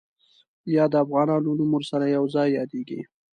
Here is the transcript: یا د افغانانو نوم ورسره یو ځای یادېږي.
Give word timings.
یا 0.75 0.83
د 0.91 0.93
افغانانو 1.03 1.49
نوم 1.59 1.69
ورسره 1.75 2.05
یو 2.17 2.23
ځای 2.35 2.47
یادېږي. 2.59 3.01